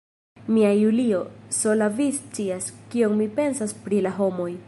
[0.53, 1.19] Mia Julio,
[1.57, 4.51] sola vi scias, kion mi pensas pri la homoj.